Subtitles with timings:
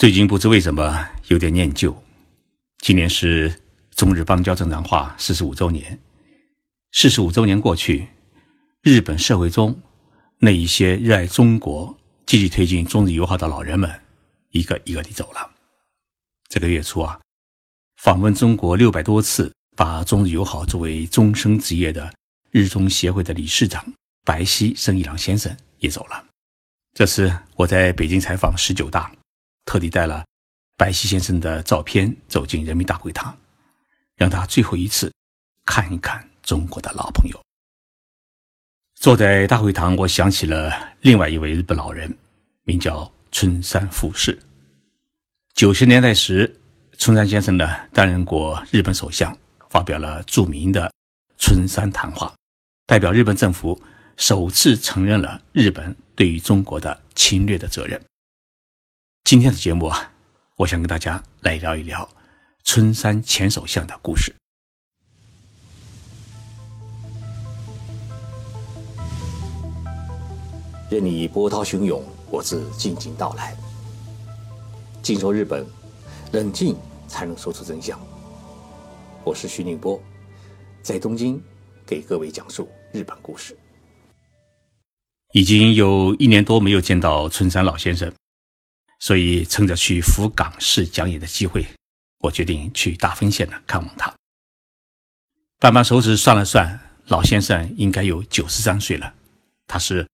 [0.00, 1.94] 最近不知为什么有点念旧。
[2.78, 3.54] 今年是
[3.94, 6.00] 中日邦交正常化四十五周年，
[6.92, 8.08] 四十五周年过去，
[8.80, 9.78] 日本社会中
[10.38, 11.94] 那一些热爱中国、
[12.24, 13.90] 积极推进中日友好的老人们，
[14.52, 15.50] 一个一个地走了。
[16.48, 17.20] 这个月初啊，
[17.98, 22.10] 访问中国六百多次，把中日友好作为终生职业的
[22.50, 23.84] 日中协会的理事长
[24.24, 26.24] 白溪生一郎先生也走了。
[26.94, 29.12] 这次我在北京采访十九大。
[29.64, 30.24] 特地带了
[30.76, 33.36] 白溪先生的照片走进人民大会堂，
[34.16, 35.12] 让他最后一次
[35.64, 37.40] 看一看中国的老朋友。
[38.96, 42.14] 坐在大会堂，我想起了另外一位日本老人，
[42.64, 44.38] 名叫春山富士。
[45.54, 46.60] 九十年代时，
[46.98, 49.36] 春山先生呢担任过日本首相，
[49.70, 50.92] 发表了著名的
[51.38, 52.34] 春山谈话，
[52.86, 53.80] 代表日本政府
[54.16, 58.00] 首次承认了日本对于中国的侵略的责任。
[59.24, 60.12] 今天的节目啊，
[60.56, 62.08] 我想跟大家来聊一聊
[62.64, 64.34] 春山前首相的故事。
[70.90, 73.56] 任你波涛汹涌，我自静静到来。
[75.02, 75.64] 静说日本，
[76.32, 77.98] 冷静才能说出真相。
[79.22, 80.02] 我是徐宁波，
[80.82, 81.40] 在东京
[81.86, 83.56] 给各位讲述日本故事。
[85.32, 88.12] 已经有一年多没有见到春山老先生。
[89.00, 91.66] 所以，趁着去福冈市讲演的机会，
[92.18, 94.14] 我决定去大分县呢看望他。
[95.58, 99.14] 扳扳手指算了算，老先生应该有九十三岁了。
[99.66, 100.06] 他是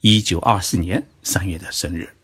[0.00, 2.16] 一九二四年三月的生日。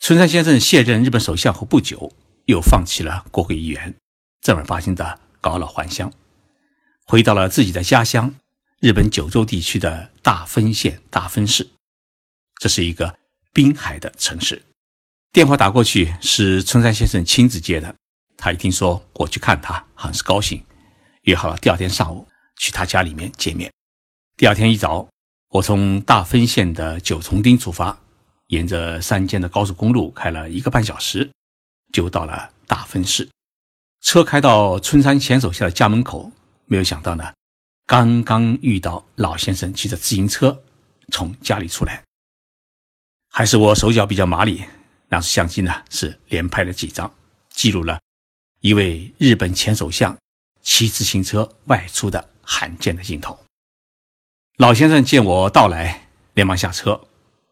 [0.00, 2.12] 村山先生卸任日本首相后不久，
[2.46, 3.94] 又放弃了国会议员，
[4.40, 6.12] 正儿八经的搞老还乡，
[7.04, 8.34] 回到了自己的家乡——
[8.80, 11.68] 日本九州地区的大分县大分市。
[12.58, 13.18] 这是一个
[13.52, 14.62] 滨海的城市。
[15.36, 17.94] 电话打过去是春山先生亲自接的，
[18.38, 20.64] 他一听说我去看他，很是高兴，
[21.24, 23.70] 约好了第二天上午去他家里面见面。
[24.38, 25.06] 第二天一早，
[25.50, 27.98] 我从大分县的九重町出发，
[28.46, 31.30] 沿着山间的高速公路开了一个半小时，
[31.92, 33.28] 就到了大分市。
[34.00, 36.32] 车开到春山前手下的家门口，
[36.64, 37.30] 没有想到呢，
[37.84, 40.62] 刚刚遇到老先生骑着自行车
[41.12, 42.02] 从家里出来，
[43.28, 44.64] 还是我手脚比较麻利。
[45.08, 47.12] 那相机呢是连拍了几张，
[47.50, 48.00] 记录了
[48.60, 50.16] 一位日本前首相
[50.62, 53.38] 骑自行车外出的罕见的镜头。
[54.56, 57.08] 老先生见我到来，连忙下车。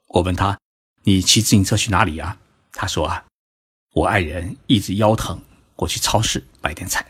[0.08, 0.58] 我问他
[1.04, 2.38] ：“你骑自行车去哪里呀？”
[2.72, 3.24] 他说：“啊，
[3.92, 5.40] 我爱人一直腰疼，
[5.76, 7.06] 过去超市买点菜。”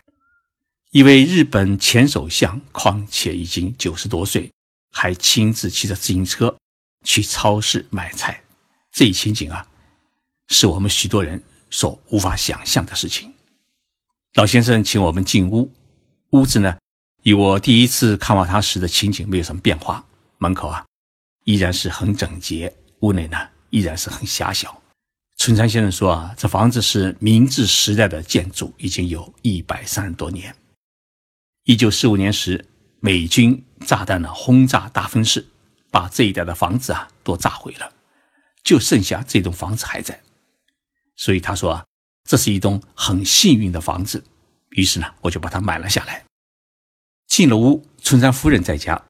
[0.90, 4.50] 一位日本前首相，况且已经九十多岁，
[4.92, 6.56] 还亲自骑着自行车
[7.04, 8.42] 去超市买菜，
[8.92, 9.66] 这一情景啊！
[10.56, 13.34] 是我们许多人所无法想象的事情。
[14.34, 15.68] 老先生请我们进屋，
[16.30, 16.76] 屋子呢，
[17.24, 20.06] 与我第一次看望他时的情景没有什么变化。
[20.38, 20.86] 门口啊，
[21.42, 22.70] 依然是很整洁；
[23.00, 23.36] 屋内呢，
[23.70, 24.80] 依然是很狭小。
[25.38, 30.54] 春山先生说啊，这房子是明治时代的建筑，已经有一百三十多年。
[31.64, 32.64] 一九四五年时，
[33.00, 35.44] 美军炸弹呢轰炸大分市，
[35.90, 37.92] 把这一带的房子啊都炸毁了，
[38.62, 40.20] 就剩下这栋房子还在。
[41.16, 41.84] 所以他说啊，
[42.24, 44.22] 这是一栋很幸运的房子。
[44.70, 46.24] 于是呢，我就把它买了下来。
[47.26, 49.00] 进了屋，春山夫人在家。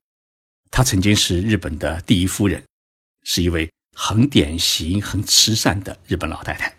[0.71, 2.63] 她曾经是日本的第一夫人，
[3.23, 6.75] 是一位很典型、很慈善的日本老太太。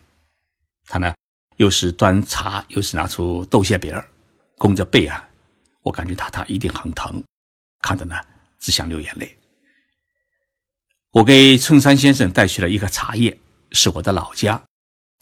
[0.85, 1.15] 她呢，
[1.57, 4.07] 又是端茶，又是拿出豆馅饼儿，
[4.57, 5.27] 弓着背啊，
[5.81, 7.23] 我感觉她她一定很疼，
[7.79, 8.15] 看着呢，
[8.59, 9.37] 只想流眼泪。
[11.11, 13.39] 我给春山先生带去了一个茶叶，
[13.71, 14.61] 是我的老家。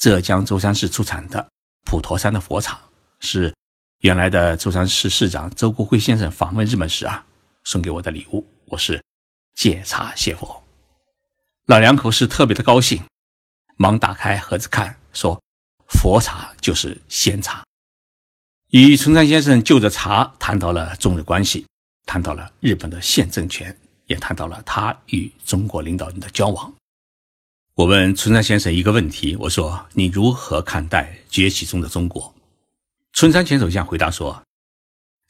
[0.03, 1.47] 浙江舟山市出产的
[1.85, 2.77] 普陀山的佛茶，
[3.21, 3.55] 是
[3.99, 7.25] 原来的舟山市市长周国辉先生访问日本时啊
[7.63, 8.45] 送给我的礼物。
[8.65, 9.01] 我是
[9.55, 10.61] 借茶谢佛，
[11.67, 13.01] 老两口是特别的高兴，
[13.77, 15.41] 忙打开盒子看，说
[15.87, 17.63] 佛茶就是仙茶。
[18.71, 21.65] 与春山先生就着茶谈到了中日关系，
[22.05, 23.73] 谈到了日本的现政权，
[24.07, 26.73] 也谈到了他与中国领导人的交往。
[27.75, 32.31] 我问春山先生一个问题，我说：“你如何看待崛起中的中国？”
[33.13, 34.43] 春山前首相回答说：“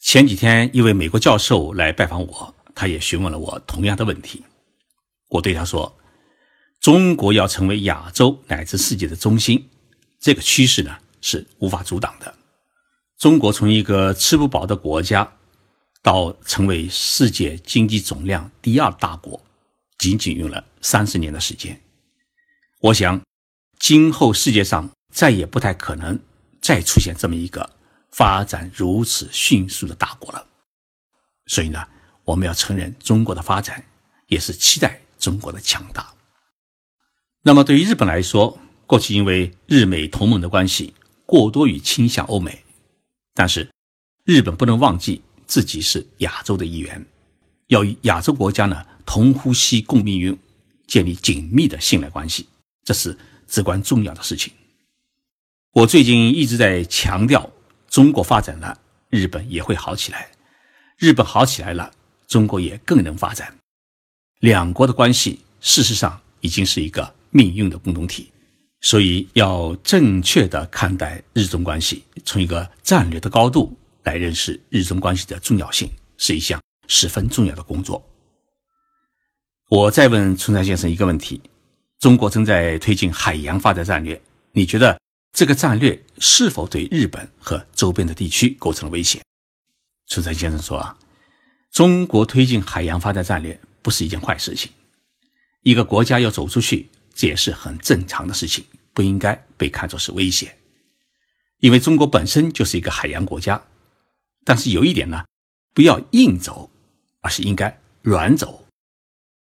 [0.01, 4.43] 前几天一位美国教授来拜访我，他也询问了我同样的问题。
[5.29, 5.95] 我对他说
[6.81, 9.69] ：‘中国要成为亚洲乃至世界的中心，
[10.19, 12.35] 这个趋势呢是无法阻挡的。
[13.17, 15.31] 中国从一个吃不饱的国家，
[16.01, 19.41] 到成为世界经济总量第二大国，
[19.97, 21.79] 仅仅用了三十年的时间。’”
[22.83, 23.21] 我想，
[23.79, 26.19] 今后世界上再也不太可能
[26.59, 27.77] 再出现这么一个
[28.11, 30.45] 发展如此迅速的大国了。
[31.45, 31.87] 所以呢，
[32.25, 33.85] 我们要承认中国的发展，
[34.27, 36.13] 也是期待中国的强大。
[37.43, 40.93] 那么对于日本来说，过去因为日美同盟的关系，
[41.25, 42.65] 过多于倾向欧美，
[43.33, 43.71] 但是
[44.25, 47.05] 日本不能忘记自己是亚洲的一员，
[47.67, 50.37] 要与亚洲国家呢同呼吸共命运，
[50.85, 52.49] 建立紧密的信赖关系，
[52.83, 54.51] 这是至关重要的事情。
[55.73, 57.49] 我最近一直在强调，
[57.87, 58.77] 中国发展了，
[59.09, 60.29] 日本也会好起来。
[60.97, 61.91] 日本好起来了，
[62.27, 63.53] 中国也更能发展。
[64.39, 68.31] 两国的关系事实上已经是一个命运的共同体，
[68.81, 78.03] 所以要正确的看待日中关系，从一个战略的高度来认识日中关系的重要性，是一项十分重要的工作。
[79.69, 81.41] 我再问春山先生一个问题：
[82.03, 84.21] 中国正在推进海洋发展战略，
[84.51, 84.99] 你觉得
[85.31, 89.21] 这个战略是否对日本和周边的地区构成了威胁？
[90.07, 90.97] 春山先生说：“啊，
[91.71, 94.69] 中国推进海洋发展战略不是一件坏事情。
[95.61, 100.57] 一个国家要走出去，这也是很正常的事情，不应该被看作是威胁。
[101.59, 103.63] 因为中国本身就是一个海洋国家。
[104.43, 105.23] 但是有一点呢，
[105.73, 106.69] 不要硬走，
[107.21, 108.67] 而是应该软走。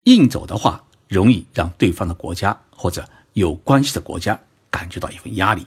[0.03, 5.65] 硬走的话，容易让对方的国家或者有关系的国家感觉到一份压力，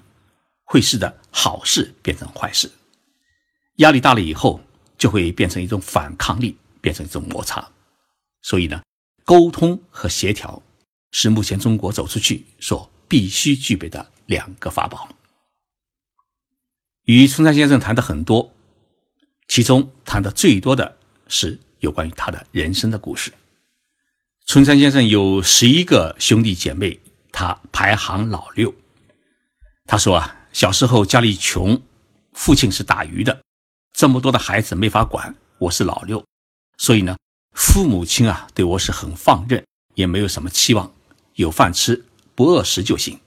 [0.65, 2.71] 会使得好事变成坏事。
[3.77, 4.61] 压力大了以后。”
[4.99, 7.71] 就会变成一种反抗力，变成一种摩擦。
[8.43, 8.83] 所以呢，
[9.25, 10.61] 沟通和协调
[11.13, 15.09] 是目前中国走出去所必须具备的两个法宝。
[17.05, 18.53] 与春山先生谈的很多，
[19.47, 20.99] 其中谈的最多的
[21.29, 23.33] 是有关于他的人生的故事。
[24.49, 26.99] 春山先生有十一个兄弟姐妹，
[27.31, 28.75] 他排行老六。
[29.85, 31.83] 他说啊，小时候家里穷，
[32.33, 33.43] 父亲是打鱼的。
[33.93, 36.25] 这么多的孩子没法管，我是老六，
[36.79, 37.19] 所以呢，
[37.53, 39.63] 父母亲啊对我是很放任，
[39.93, 40.91] 也没有什么期望，
[41.35, 43.21] 有饭吃不饿食就行。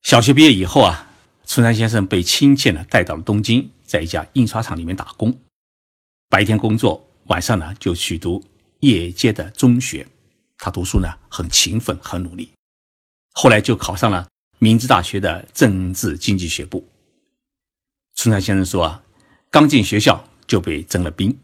[0.00, 1.10] 小学毕业以后啊，
[1.44, 5.38] 春山先生被亲切呢带到了东京，在一家印刷厂里面打工，
[6.30, 8.42] 白天工作，晚上呢就去读
[8.80, 10.06] 业界的中学。
[10.58, 12.50] 他读书呢很勤奋，很努力，
[13.32, 14.28] 后来就考上了
[14.58, 16.86] 明治大学的政治经济学部。
[18.14, 19.02] 春山先生说啊，
[19.50, 21.34] 刚进学校就被征了兵，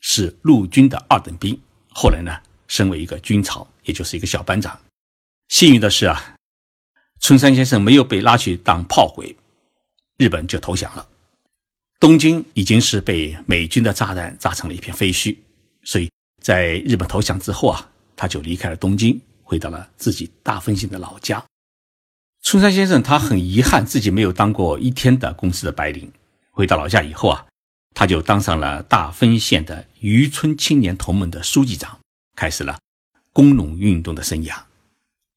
[0.00, 1.60] 是陆军的二等兵。
[1.88, 2.30] 后来呢，
[2.68, 4.78] 升为一个军曹，也就是一个小班长。
[5.48, 6.36] 幸运的是啊，
[7.18, 9.34] 春山先生没有被拉去当炮灰，
[10.18, 11.08] 日本就投降了。
[11.98, 15.36] 东京已经是被美军的炸弹炸成了一片废墟，
[15.82, 16.08] 所以
[16.46, 21.44] 在日本投降之后啊，他就离开了东京，回到了自己大分县的老家。
[22.40, 26.08] 春山先生他很遗憾自己没有当过一天的公司的白领。
[26.52, 27.44] 回到老家以后啊，
[27.96, 31.98] 他就当上了大分县的渔村青年同盟的书记长，
[32.36, 32.78] 开始了
[33.32, 34.56] 工农运动的生涯。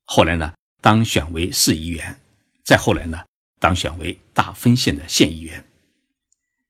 [0.06, 2.20] 后来呢，当选为市议员，
[2.64, 3.26] 再后来呢，
[3.58, 5.66] 当选为大分县的县议员。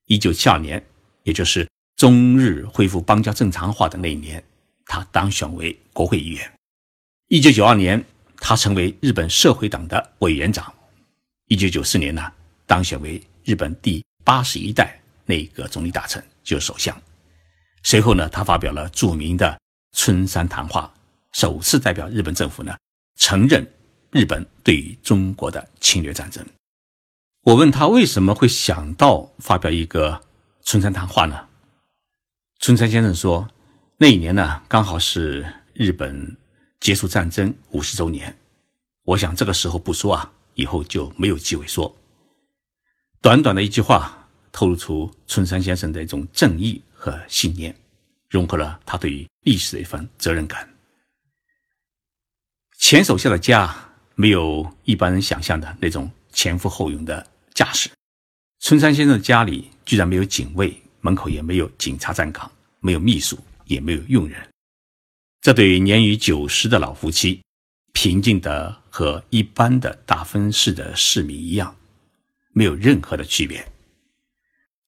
[0.06, 0.82] 一九七二年，
[1.24, 1.68] 也就是
[2.00, 4.42] 中日恢复邦交正常化的那一年，
[4.86, 6.50] 他当选为国会议员。
[7.28, 8.02] 一九九二年。
[8.42, 10.72] 他成为日本社会党的委员长。
[11.48, 12.32] 一九九四年呢，
[12.64, 16.98] 当选为日本第八十一代内阁总理大臣，就是首相。
[17.82, 19.60] 随后呢，他发表了著名的
[19.94, 20.90] 春山谈话，
[21.32, 22.74] 首次代表日本政府呢
[23.18, 23.70] 承认
[24.10, 26.42] 日本对中国的侵略战争。
[27.42, 30.22] 我问他为什么会想到发表一个
[30.62, 31.46] 春山谈话呢？
[32.60, 33.48] 春山先生说，
[33.96, 36.36] 那一年呢，刚好是日本。
[36.78, 38.34] 结束战争五十周年，
[39.02, 41.94] 我想这个时候不说啊，以后就没有机会说。
[43.20, 47.76] 短短的一句话，透露出春山先生的一种正义和信念，
[48.30, 50.66] 融合了他对于历史的一份责任感。
[52.78, 53.74] 前手下的家
[54.14, 57.90] 没有一般人想象的那种前赴后拥的架势。
[58.58, 64.40] 春山先生的家里居然没有警卫，门口也没有警察站岗，没有秘书，也没有佣人。
[65.40, 67.42] 这对年逾九十的老夫妻，
[67.92, 71.74] 平静的和一般的大分市的市民一样，
[72.52, 73.66] 没有任何的区别。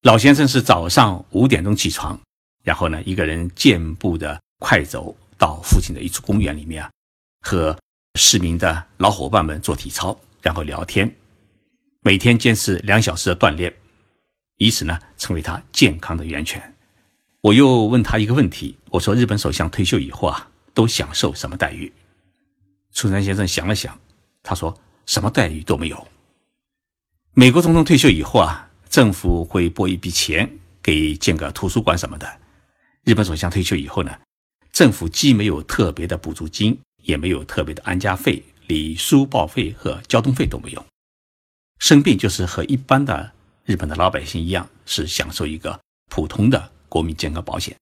[0.03, 2.19] 老先生是早上五点钟起床，
[2.63, 6.91] 然后呢，一个人健步的快走到附近的一处公园里面啊，
[7.41, 7.77] 和
[8.15, 11.11] 市民的老伙伴们做体操，然后聊天，
[12.01, 13.73] 每天坚持两小时的锻炼，
[14.57, 16.73] 以此呢，成为他健康的源泉。
[17.41, 21.91] 我又问他一个问题，我说：“日本首相退休以后啊，都享受什么待遇？”
[22.93, 23.99] 春山先生想了想，
[24.41, 26.07] 他说什么待遇都没有。
[27.33, 30.49] 美国总统退休以后啊，政府会拨一笔钱
[30.81, 32.39] 给建个图书馆什么的。
[33.03, 34.15] 日本首相退休以后呢，
[34.71, 40.85] 政府既没有特别的补助金，也没有特别的安家费，连书报费和交通费都没有。
[41.79, 43.33] 生病就是和一般的
[43.65, 45.79] 日本的老百姓一样，是享受一个
[46.09, 47.75] 普通的国民健康保险，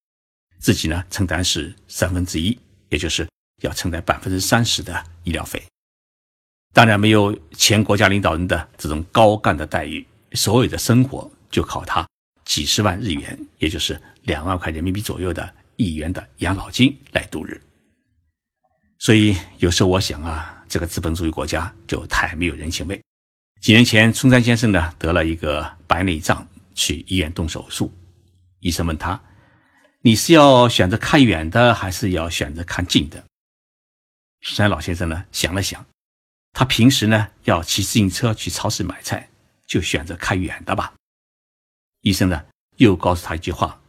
[0.60, 2.58] 自己呢承担是三分之一，
[2.90, 3.28] 也就是
[3.62, 5.62] 要承担百分之三十的医疗费。
[6.74, 12.08] 当然没有前国家领导人的这种高干的待遇，所有的生活就靠他
[12.46, 17.60] 几十万日元，也就是两万块人民币左右的一元的养老金来度日。
[19.00, 23.02] 所以有时候我想啊，这个资本主义国家就太没有人情味。
[23.62, 27.94] 几年前，村山先生呢得了一个白内障，去医院动手术。
[28.60, 29.22] 医生问他
[30.02, 33.24] ：“你是要选择看远的，还是要选择看近的？”
[34.42, 35.86] 村山老先生呢想了想，
[36.54, 39.30] 他平时呢要骑自行车去超市买菜，
[39.68, 40.96] 就选择看远的吧。
[42.02, 42.44] 医生呢
[42.78, 43.80] 又告诉他一句话：“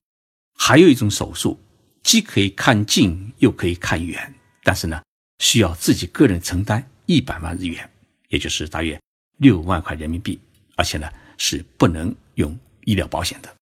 [0.54, 1.58] 还有一种手术，
[2.02, 5.00] 既可以看近，又可以看远，但是呢
[5.38, 7.90] 需要自己个人承担一百万日元，
[8.28, 9.00] 也就是大约。”
[9.38, 10.40] 六万块人民币，
[10.76, 11.08] 而且呢
[11.38, 13.54] 是不能用医疗保险的。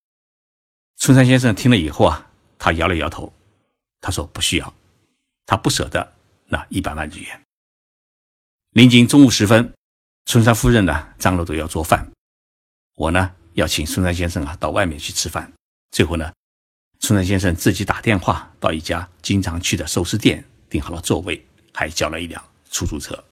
[0.97, 3.33] 村山先生听了以后啊，他摇了摇头，
[4.01, 4.75] 他说不需要，
[5.47, 6.13] 他不舍得
[6.47, 7.41] 那一百万日元。
[8.73, 9.73] 临近中午时分，
[10.27, 12.11] 村山夫人呢张罗着要做饭，
[12.97, 15.51] 我呢要请村山先生啊到外面去吃饭。
[15.91, 16.33] 最后呢，
[16.99, 23.25] 村山先生自己打电话到一家经常去的寿司店订好了座位，还叫了一辆出租车。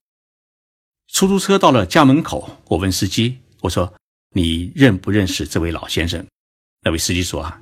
[1.09, 3.93] 出租车到了家门口，我问司机：“我说
[4.35, 6.25] 你认不认识这位老先生？”
[6.83, 7.61] 那位司机说：“啊，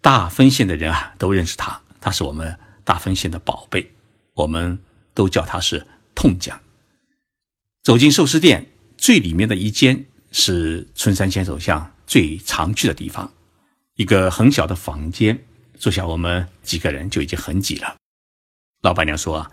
[0.00, 3.92] 大分县的人啊都认识他，他是我们大分县的宝贝，
[4.34, 4.78] 我们
[5.14, 6.58] 都叫他是痛奖。”
[7.84, 13.32] 走进寿司店，最里面的一间是春山县首相最常去的地方，
[13.96, 15.44] 一个很小的房间，
[15.78, 17.96] 坐下我们几个人就已经很挤了。
[18.80, 19.48] 老板娘说：“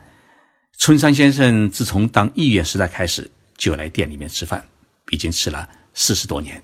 [0.79, 4.65] 啊。”村山先生自从当议员时代开始，就来店里面吃饭，
[5.12, 6.63] 已经吃了四十多年。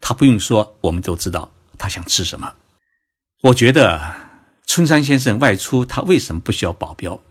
[0.00, 2.54] 他不用说，我们都知道他想吃什么。
[3.42, 4.16] 我觉得
[4.66, 7.22] 村山先生外出，他为什么不需要保镖？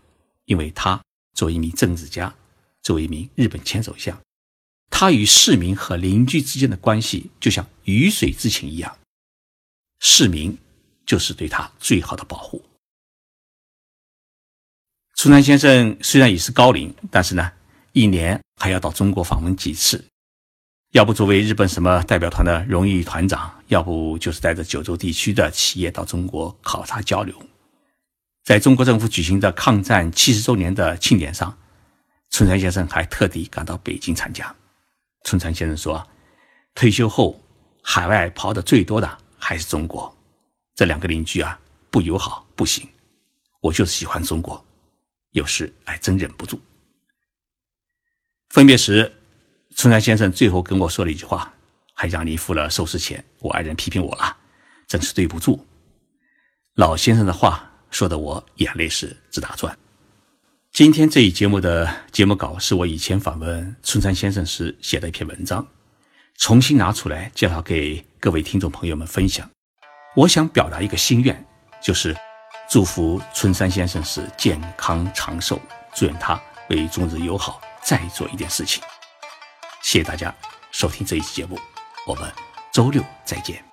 [0.46, 1.02] 因为他
[1.34, 2.34] 作为一名政治家，
[2.82, 4.18] 作为一名日本前首相，
[4.90, 8.96] 他与市民和邻居之间的关系就像鱼水之情一样，
[10.00, 10.56] 市民
[11.04, 12.64] 就是对他最好的保护。
[15.18, 17.50] 春山先生虽然已是高龄，但是呢，
[17.90, 20.04] 一年还要到中国访问几次，
[20.92, 27.34] 要不作为日本什么代表团的荣誉团长，要不就是带着九州地区的企业到中国考察交流。
[28.44, 31.52] 在中国政府举行的抗战七十周年的庆典上，
[32.30, 34.54] 村山先生还特地赶到北京参加。
[35.24, 36.06] 村山先生说
[36.76, 37.42] ：“退休后
[37.82, 40.16] 海外跑的最多的还是中国，
[40.76, 41.58] 这两个邻居啊，
[41.90, 42.88] 不友好不行，
[43.60, 44.64] 我就是喜欢中国。”
[45.32, 46.60] 有时还真忍不住。
[48.50, 49.12] 分别时，
[49.76, 51.52] 春山先生最后跟我说了一句话
[51.92, 54.36] ：“还让你付了寿司钱，我爱人批评我了，
[54.86, 55.66] 真是对不住。”
[56.74, 59.76] 老先生的话说的我眼泪是直打转。
[60.72, 65.66] 今天这一节目的节目稿是我以前访问春山先生时写的一篇文章，
[66.36, 69.50] 重新拿出来介绍给各位听众朋友们分享。
[70.16, 71.46] 我想表达一个心愿，
[71.82, 72.16] 就是。
[72.68, 75.58] 祝福春山先生是健康长寿，
[75.94, 78.82] 祝愿他为中日友好再做一点事情。
[79.80, 80.34] 谢谢大家
[80.70, 81.58] 收听这一期节目，
[82.06, 82.30] 我们
[82.70, 83.67] 周六再见。